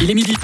[0.00, 0.36] Il est midi.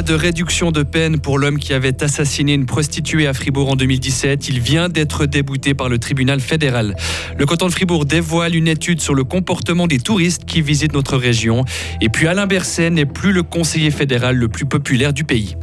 [0.00, 3.76] Pas de réduction de peine pour l'homme qui avait assassiné une prostituée à Fribourg en
[3.76, 4.48] 2017.
[4.48, 6.96] Il vient d'être débouté par le tribunal fédéral.
[7.36, 11.18] Le canton de Fribourg dévoile une étude sur le comportement des touristes qui visitent notre
[11.18, 11.66] région.
[12.00, 15.58] Et puis Alain Berset n'est plus le conseiller fédéral le plus populaire du pays.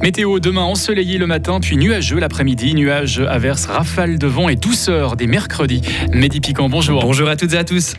[0.00, 2.72] Météo demain ensoleillé le matin, puis nuageux l'après-midi.
[2.72, 5.82] Nuages, averses, rafales de vent et douceur des mercredis.
[6.14, 7.02] Mehdi Piquant, bonjour.
[7.02, 7.96] Bonjour à toutes et à tous.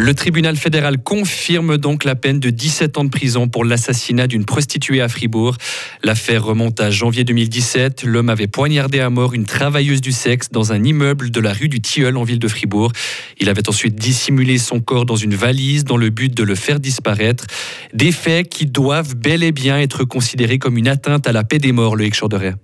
[0.00, 4.44] Le tribunal fédéral confirme donc la peine de 17 ans de prison pour l'assassinat d'une
[4.44, 5.56] prostituée à Fribourg.
[6.04, 8.04] L'affaire remonte à janvier 2017.
[8.04, 11.68] L'homme avait poignardé à mort une travailleuse du sexe dans un immeuble de la rue
[11.68, 12.92] du Tilleul en ville de Fribourg.
[13.40, 16.78] Il avait ensuite dissimulé son corps dans une valise dans le but de le faire
[16.78, 17.46] disparaître.
[17.92, 21.58] Des faits qui doivent bel et bien être considérés comme une atteinte à la paix
[21.58, 22.54] des morts, le Chorderet.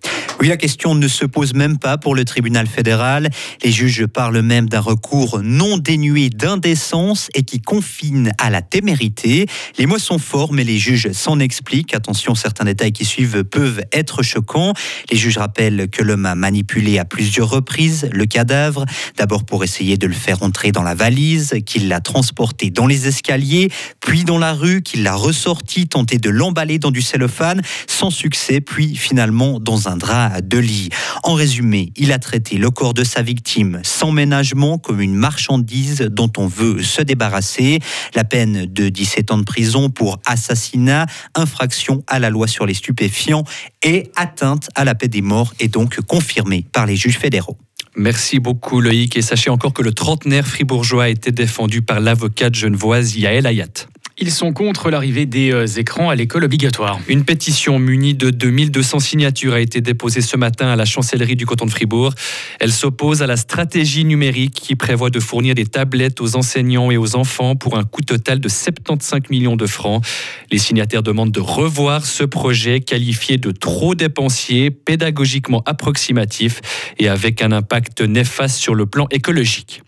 [0.41, 3.30] Oui, la question ne se pose même pas pour le tribunal fédéral.
[3.62, 9.47] Les juges parlent même d'un recours non dénué d'indécence et qui confine à la témérité.
[9.78, 11.94] Les mots sont forts, mais les juges s'en expliquent.
[11.94, 14.72] Attention, certains détails qui suivent peuvent être choquants.
[15.11, 18.84] Les juges rappellent que l'homme a manipulé à plusieurs reprises le cadavre,
[19.16, 23.06] d'abord pour essayer de le faire entrer dans la valise, qu'il l'a transporté dans les
[23.06, 28.11] escaliers, puis dans la rue, qu'il l'a ressorti, tenté de l'emballer dans du cellophane, sans
[28.11, 30.91] succès, puis finalement dans un drap de lit.
[31.22, 36.08] En résumé, il a traité le corps de sa victime sans ménagement comme une marchandise
[36.11, 37.81] dont on veut se débarrasser.
[38.14, 42.75] La peine de 17 ans de prison pour assassinat, infraction à la loi sur les
[42.75, 43.44] stupéfiants
[43.83, 47.56] et atteinte à la paix des morts est donc confirmée par les juges fédéraux.
[47.97, 52.55] Merci beaucoup Loïc et sachez encore que le trentenaire fribourgeois a été défendu par l'avocate
[52.55, 53.86] genevoise Yael Ayat.
[54.17, 57.01] Ils sont contre l'arrivée des euh, écrans à l'école obligatoire.
[57.09, 61.47] Une pétition munie de 2200 signatures a été déposée ce matin à la chancellerie du
[61.47, 62.15] canton de Fribourg.
[62.61, 66.97] Elle s'oppose à la stratégie numérique qui prévoit de fournir des tablettes aux enseignants et
[66.97, 70.05] aux enfants pour un coût total de 75 millions de francs.
[70.53, 76.61] Les signataires demandent de revoir ce projet qualifié de trop dépensier, pédagogiquement approximatif
[77.00, 79.83] et avec un impact néfaste sur le plan écologique.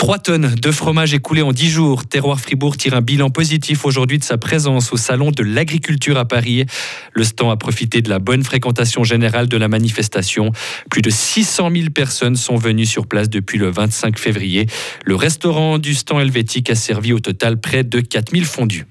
[0.00, 2.06] 3 tonnes de fromage écoulées en 10 jours.
[2.06, 6.24] Terroir Fribourg tire un bilan positif aujourd'hui de sa présence au Salon de l'Agriculture à
[6.24, 6.64] Paris.
[7.12, 10.52] Le stand a profité de la bonne fréquentation générale de la manifestation.
[10.88, 14.68] Plus de 600 000 personnes sont venues sur place depuis le 25 février.
[15.04, 18.86] Le restaurant du stand helvétique a servi au total près de 4000 fondus.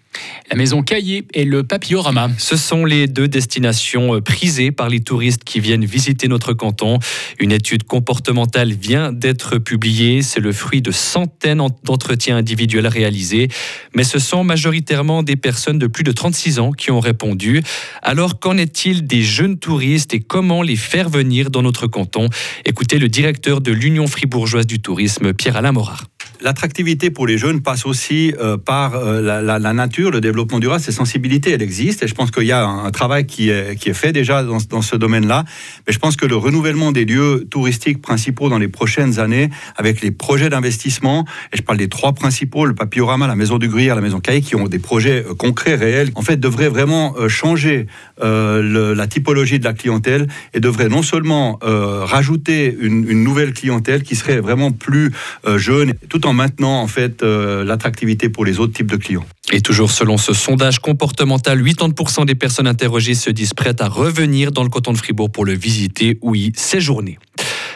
[0.50, 2.30] La maison Caillé et le Papillorama.
[2.40, 6.97] Ce sont les deux destinations euh, prisées par les touristes qui viennent visiter notre canton.
[7.40, 10.24] Une étude comportementale vient d'être publiée.
[10.24, 13.48] C'est le fruit de centaines d'entretiens individuels réalisés.
[13.94, 17.62] Mais ce sont majoritairement des personnes de plus de 36 ans qui ont répondu.
[18.02, 22.28] Alors qu'en est-il des jeunes touristes et comment les faire venir dans notre canton?
[22.66, 26.06] Écoutez le directeur de l'Union fribourgeoise du tourisme, Pierre-Alain Morard
[26.42, 30.92] l'attractivité pour les jeunes passe aussi euh, par euh, la, nature, le développement durable, ces
[30.92, 32.04] sensibilités, elle existe.
[32.04, 35.46] Et je pense qu'il y a un, travail qui est, fait déjà dans, ce domaine-là.
[35.88, 40.02] Mais je pense que le renouvellement des lieux touristiques principaux dans les prochaines années, avec
[40.02, 43.96] les projets d'investissement, et je parle des trois principaux, le Papillorama, la Maison du Gruyère,
[43.96, 47.88] la Maison Caille, qui ont des projets euh, concrets, réels, en fait, devraient vraiment changer
[48.22, 54.16] la typologie de la clientèle et devraient non seulement rajouter une, une, nouvelle clientèle qui
[54.16, 55.12] serait vraiment plus
[55.58, 59.26] jeune, tout en maintenant en fait euh, l'attractivité pour les autres types de clients.
[59.52, 64.52] Et toujours selon ce sondage comportemental, 80% des personnes interrogées se disent prêtes à revenir
[64.52, 67.18] dans le canton de Fribourg pour le visiter ou y séjourner.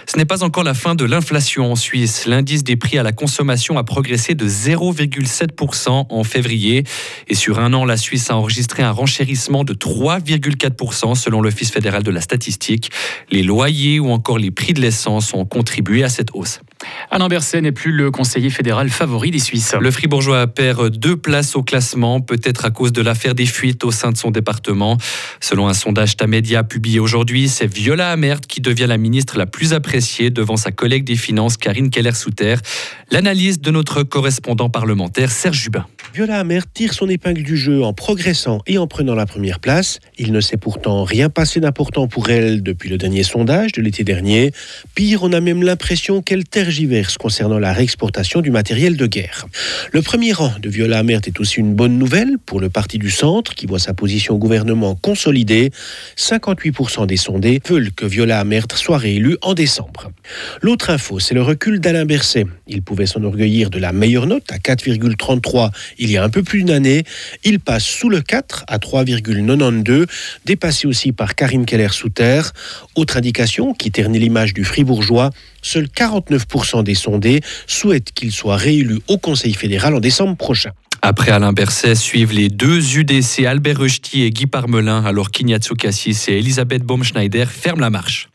[0.06, 2.26] Ce n'est pas encore la fin de l'inflation en Suisse.
[2.26, 6.84] L'indice des prix à la consommation a progressé de 0,7% en février.
[7.28, 12.04] Et sur un an, la Suisse a enregistré un renchérissement de 3,4% selon l'Office fédéral
[12.04, 12.92] de la statistique.
[13.32, 16.60] Les loyers ou encore les prix de l'essence ont contribué à cette hausse.
[17.12, 19.76] Alain Berset n'est plus le conseiller fédéral favori des Suisses.
[19.80, 23.92] Le Fribourgeois perd deux places au classement, peut-être à cause de l'affaire des fuites au
[23.92, 24.98] sein de son département.
[25.40, 29.74] Selon un sondage Tamedia publié aujourd'hui, c'est Viola Amert qui devient la ministre la plus
[29.74, 32.56] appréciée devant sa collègue des Finances Karine Keller-Souter.
[33.12, 35.86] L'analyse de notre correspondant parlementaire Serge Jubin.
[36.14, 40.00] Viola Amert tire son épingle du jeu en progressant et en prenant la première place.
[40.20, 44.04] Il ne s'est pourtant rien passé d'important pour elle depuis le dernier sondage de l'été
[44.04, 44.52] dernier.
[44.94, 49.48] Pire, on a même l'impression qu'elle tergiverse concernant la réexportation du matériel de guerre.
[49.92, 53.10] Le premier rang de Viola Amert est aussi une bonne nouvelle pour le parti du
[53.10, 55.72] centre qui voit sa position au gouvernement consolidée.
[56.16, 60.12] 58% des sondés veulent que Viola Amert soit réélue en décembre.
[60.62, 62.46] L'autre info, c'est le recul d'Alain Berset.
[62.68, 65.72] Il pouvait s'enorgueillir de la meilleure note à 4,33
[66.04, 67.04] il y a un peu plus d'une année.
[67.44, 70.06] Il passe sous le 4 à 3,92,
[70.46, 72.42] dépassé aussi par Karine Keller-Souter.
[72.96, 75.30] Autre indication qui ternit l'image du fribourgeois,
[75.62, 80.72] seuls 49% des sondés souhaitent qu'il soit réélu au Conseil fédéral en décembre prochain.
[81.02, 86.30] Après Alain Berset, suivent les deux UDC Albert Rechti et Guy Parmelin, alors qu'Ignazio Cassis
[86.30, 88.30] et Elisabeth Baumschneider ferment la marche.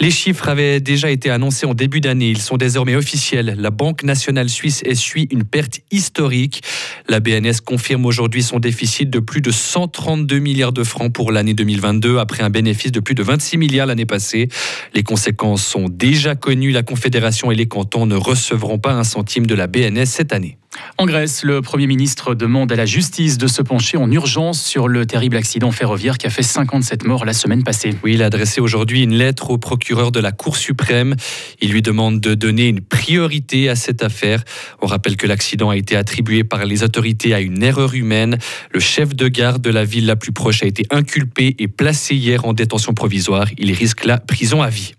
[0.00, 2.30] Les chiffres avaient déjà été annoncés en début d'année.
[2.30, 3.56] Ils sont désormais officiels.
[3.58, 6.62] La Banque nationale suisse essuie une perte historique.
[7.08, 11.54] La BNS confirme aujourd'hui son déficit de plus de 132 milliards de francs pour l'année
[11.54, 14.48] 2022 après un bénéfice de plus de 26 milliards l'année passée.
[14.94, 16.70] Les conséquences sont déjà connues.
[16.70, 20.58] La Confédération et les cantons ne recevront pas un centime de la BNS cette année.
[20.96, 24.88] En Grèce, le Premier ministre demande à la justice de se pencher en urgence sur
[24.88, 27.94] le terrible accident ferroviaire qui a fait 57 morts la semaine passée.
[28.02, 31.14] Oui, il a adressé aujourd'hui une lettre au procureur de la Cour suprême.
[31.60, 34.42] Il lui demande de donner une priorité à cette affaire.
[34.82, 38.38] On rappelle que l'accident a été attribué par les autorités à une erreur humaine.
[38.72, 42.16] Le chef de gare de la ville la plus proche a été inculpé et placé
[42.16, 43.46] hier en détention provisoire.
[43.56, 44.94] Il risque la prison à vie.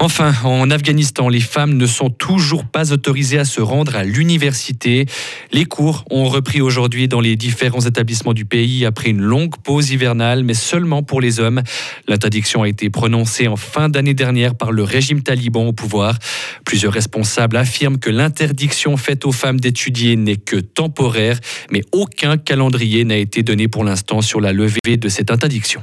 [0.00, 5.06] Enfin, en Afghanistan, les femmes ne sont toujours pas autorisées à se rendre à l'université.
[5.52, 9.90] Les cours ont repris aujourd'hui dans les différents établissements du pays après une longue pause
[9.90, 11.62] hivernale, mais seulement pour les hommes.
[12.06, 16.16] L'interdiction a été prononcée en fin d'année dernière par le régime taliban au pouvoir.
[16.64, 21.40] Plusieurs responsables affirment que l'interdiction faite aux femmes d'étudier n'est que temporaire,
[21.72, 25.82] mais aucun calendrier n'a été donné pour l'instant sur la levée de cette interdiction.